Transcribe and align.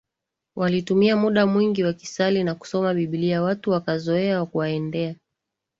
Walitumia 0.55 1.15
muda 1.17 1.45
mwingi 1.45 1.83
wakisali 1.83 2.43
na 2.43 2.55
kusoma 2.55 2.93
Biblia 2.93 3.41
Watu 3.41 3.69
wakazoea 3.71 4.45
kuwaendea 4.45 5.15